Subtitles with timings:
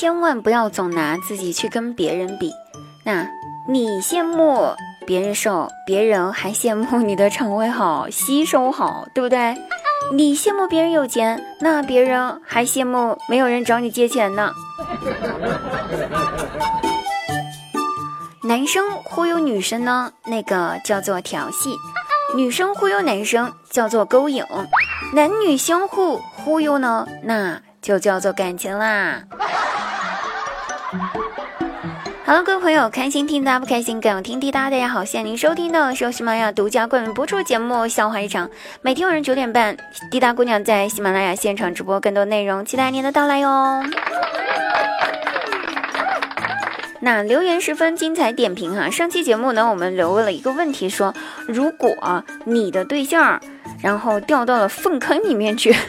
[0.00, 2.54] 千万不要总拿自己去跟别人比。
[3.04, 3.28] 那
[3.68, 4.74] 你羡慕
[5.06, 9.54] 别人瘦，别人还羡慕你的肠胃好、吸收好，对不对？
[10.14, 14.50] 你羡慕别人有钱，那别人还羡慕没有人找你借钱呢。
[18.44, 21.74] 男生忽悠女生呢，那个叫做调戏；
[22.34, 24.42] 女生忽悠男生叫做勾引。
[25.12, 29.24] 男女相互忽悠呢，那就叫做感情啦。
[32.30, 34.70] 好了，各位朋友，开心听答不开心更要听滴答。
[34.70, 38.46] 大家好，现在您收听的是由喜马拉雅独家冠名播出的节目《笑话一场》，
[38.82, 39.76] 每天晚上九点半，
[40.12, 43.82] 滴答姑娘在喜马拉雅现场直播更多内容，期待您的到来哟。
[47.00, 48.88] 那留言十分精彩，点评哈。
[48.88, 51.12] 上期节目呢，我们留了一个问题，说
[51.48, 53.40] 如果你的对象
[53.82, 55.74] 然后掉到了粪坑里面去。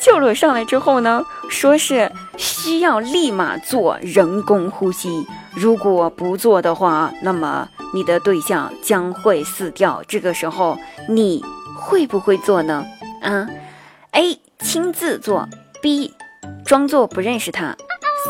[0.00, 2.07] 救了上来之后呢，说是
[2.38, 10.02] 需要立马做人工呼吸，如果不做的话，那么你的对象将会死掉。
[10.06, 11.44] 这个时候你
[11.76, 12.86] 会不会做呢？
[13.20, 13.48] 啊
[14.12, 15.48] ，A 亲自做
[15.82, 16.14] ，B
[16.64, 17.76] 装作不认识他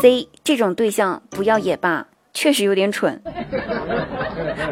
[0.01, 3.21] ，C 这种对象不要也罢，确实有点蠢，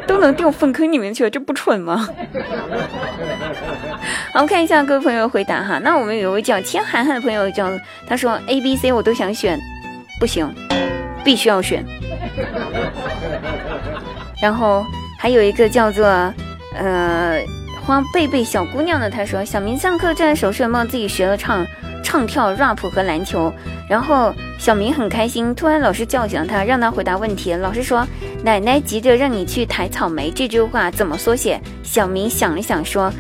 [0.08, 2.10] 都能掉粪坑里面去了，这不蠢吗？
[4.34, 5.80] 好，看一下各位朋友回答哈。
[5.80, 7.70] 那我们有位叫千涵涵的朋友叫，
[8.08, 9.60] 他说 A、B、C 我都想选，
[10.20, 10.54] 不行，
[11.24, 11.86] 必须要选。
[14.42, 14.86] 然后
[15.18, 16.06] 还有一个叫做
[16.76, 17.42] 呃
[17.86, 21.66] 花贝贝小姑娘的，她说小明上课正在手睡梦，自己学了唱
[22.04, 23.52] 唱跳 rap 和篮球。
[23.90, 27.54] 然后小明很开心，突然老师叫醒了他，让他回答问题。
[27.54, 28.06] 老师说
[28.44, 31.60] 奶奶急着让你去采草莓，这句话怎么缩写？
[31.84, 33.12] 小明想了想说。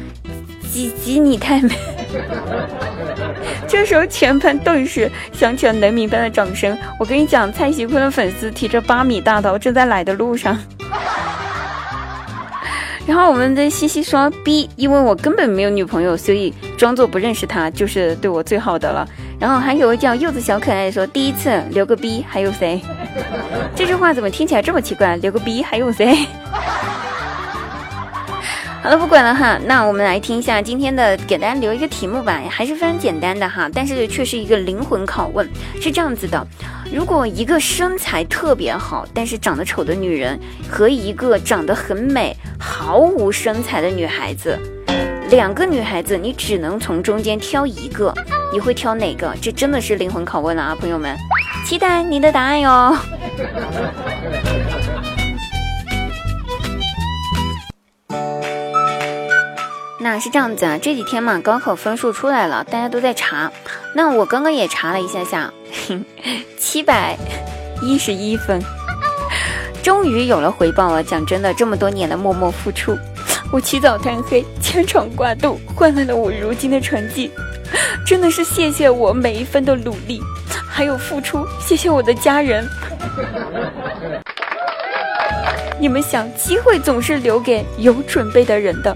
[0.78, 1.76] 鸡鸡你太美，
[3.68, 6.78] 这时候全班顿时响起了雷鸣般的掌声。
[7.00, 10.56] 我跟你讲，蔡徐坤的粉丝提着八米大刀正在来的路上。
[13.08, 19.08] 然后我们的西西说：“B，因为我根本没有女朋友，所以装作不认识他就是对我最好的了。”
[19.42, 22.80] 然后还有叫柚子小可爱说：“第一次留个 B，还有谁？”
[23.76, 25.16] 这句话怎么听起来这么奇怪？
[25.16, 26.28] 留个 B 还有谁？
[28.88, 35.46] 好了，不管了哈，那我们来听一下今天的，给大家留一个题目吧，还是非常简单的哈，但是却是一个灵魂拷问，
[35.82, 36.48] 是这样子的：
[36.90, 40.40] 如果一个身材特别好，但是长得丑的女人
[40.70, 44.58] 和一个长得很美、毫无身材的女孩子，
[45.32, 48.14] 两个女孩子，你只能从中间挑一个，
[48.54, 49.36] 你会挑哪个？
[49.42, 51.14] 这真的是灵魂拷问了啊，朋友们，
[51.66, 52.98] 期待你的答案哟。
[60.10, 63.52] 那是这样子啊，这几天嘛，高考分数出来了，大家都在查。
[63.94, 65.52] 那我刚刚也查了一下下，
[66.58, 67.18] 七百
[67.82, 68.58] 一十一分，
[69.84, 71.04] 终于有了回报了。
[71.04, 72.98] 讲真的，这么多年的默默付出，
[73.52, 77.30] 我起早贪黑，牵肠挂肚，换来了我如今的成绩，
[78.06, 80.22] 真的是谢谢我每一分的努力，
[80.70, 82.66] 还有付出，谢谢我的家人。
[85.78, 88.96] 你们想，机会总是留给有准备的人的。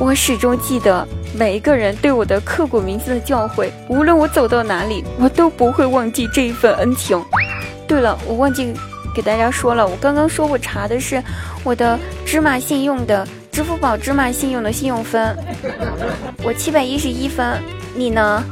[0.00, 7.22] 我始终记得每一个人对我的刻骨铭心的教诲，无论我走到哪里，我都不会忘记这一份恩情。
[7.86, 8.72] 对了，我忘记
[9.14, 11.22] 给大家说了，我刚刚说我查的是
[11.62, 15.36] 我的芝麻信用的支付宝芝麻信用的信用分，
[16.42, 17.62] 我七百一十一分，
[17.94, 18.42] 你呢？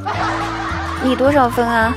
[1.03, 1.97] 你多少分啊？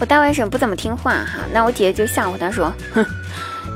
[0.00, 3.04] 我大外甥不怎么听话哈，那我姐姐就吓唬他说：“哼，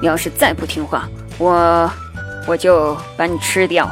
[0.00, 1.08] 你要是再不听话，
[1.38, 1.90] 我
[2.46, 3.90] 我就把你吃掉，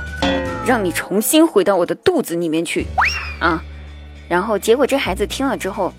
[0.66, 2.86] 让你重新回到我的肚子里面去
[3.40, 3.62] 啊！”
[4.28, 5.92] 然后结果这孩子听了之后，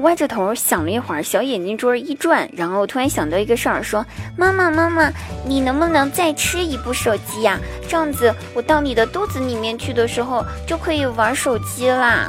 [0.00, 4.04] 歪着头想了一会儿，小眼睛珠儿一转，然后突然想到一个事儿，说
[4.36, 5.10] ：“妈妈妈妈，
[5.46, 7.58] 你能不能再吃一部手机呀？
[7.88, 12.28] 这样子我到你的肚子里面去的时候就可以玩手机啦。”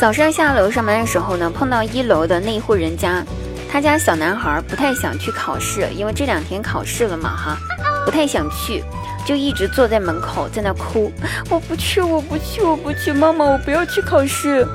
[0.00, 3.22] 早上下楼上班的时候呢，碰到一楼的那一户人家，
[3.70, 7.58] 他家小男孩不太想去考试，因为这两天考试了嘛，哈，
[8.06, 8.82] 不太想去，
[9.26, 11.12] 就一直坐在门口在那哭，
[11.50, 14.66] 我不去，我不去，我不去，妈妈，我不要去考试。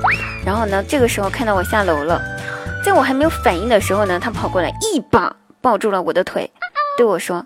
[0.46, 2.22] 然后呢，这个时候看到我下楼了，
[2.84, 6.52] 在我还没有反应的时候呢，他跑过来一把抱住了我的腿，
[7.00, 7.44] 对我说：“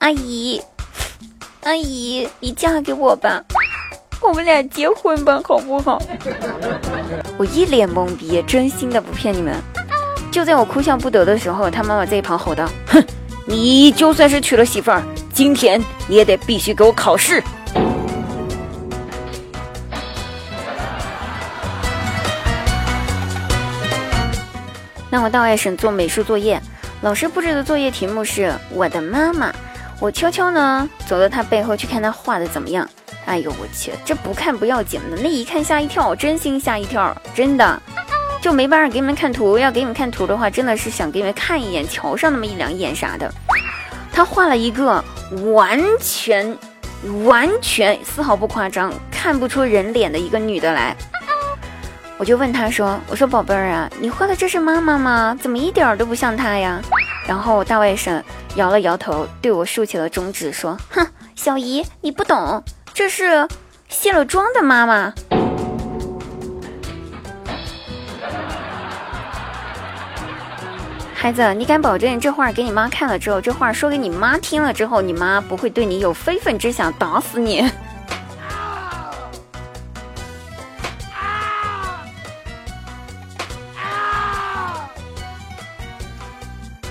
[0.00, 0.60] 阿姨，
[1.62, 3.42] 阿姨，你嫁给我吧。”
[4.24, 6.00] 我们俩结婚吧，好不好？
[7.38, 9.54] 我一脸懵逼，真心的不骗你们。
[10.30, 13.04] 就在我哭笑不得的时候，他妈妈在一旁吼道：“哼，
[13.46, 15.02] 你就算是娶了媳妇儿，
[15.32, 17.42] 今天你也得必须给我考试。”
[25.10, 26.58] 那我到外省做美术作业，
[27.02, 29.52] 老师布置的作业题目是我的妈妈。
[30.02, 32.88] 我悄悄呢走到他背后去看他画的怎么样。
[33.24, 37.80] 哎呦我去，这不看不要紧的，那一看吓一跳，真心吓一跳，真的。
[38.40, 43.32] 就没办法给你们看图，要给你们看图的话，真的是想给你们看一眼，瞧上那么一两眼啥的。
[44.12, 45.02] 他画了一个
[45.54, 46.58] 完全、
[47.22, 50.96] 完全丝毫不夸张，看不出人脸的一个女的来。
[52.18, 55.38] 我就问他说：“我说宝贝儿啊，你画的这是妈妈吗？
[55.40, 56.82] 怎么一点都不像她呀？”
[57.24, 58.20] 然后大外甥
[58.56, 62.62] 摇了摇头，对我竖起了中指说：“哼，小姨你不懂，
[62.92, 63.48] 这是
[63.88, 65.14] 卸了妆的妈妈。”
[71.14, 77.70] 孩子，你敢保证这话给你妈看了之后，这话说给你妈听了之后，你妈不会对你有非分之想，打死你？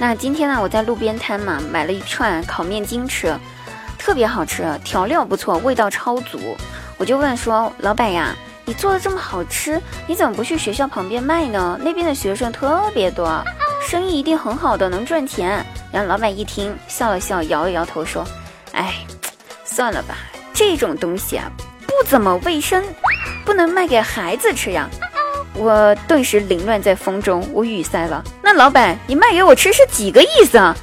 [0.02, 3.38] 那今天呢，我在路边摊嘛，买了一串烤面筋吃，
[4.00, 6.58] 特别好吃，调料不错，味道超足。
[6.98, 11.80] 我就问说，老板呀，你做的这么好吃，你怎么不去学校旁边卖呢？
[11.80, 13.44] 那边的学生特别多。
[13.88, 15.64] 生意一定很好的，能赚钱。
[15.92, 18.26] 然后老板一听，笑了笑，摇了摇头，说
[18.74, 19.06] ：“哎，
[19.64, 20.16] 算了吧，
[20.52, 21.46] 这种东西啊，
[21.86, 22.84] 不怎么卫生，
[23.46, 24.90] 不能卖给孩子吃呀。”
[25.56, 28.24] 我顿时凌乱在风中，我语塞了。
[28.42, 30.76] 那老板，你卖给我吃是几个意思啊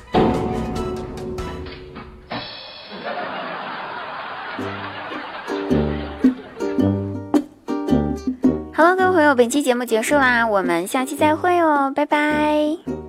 [8.73, 13.08] 好了，各位朋友，本期节目结束啦，我们下期再会哦，拜拜。